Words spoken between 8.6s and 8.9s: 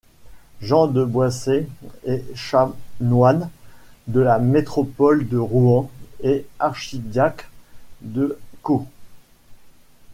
Caux.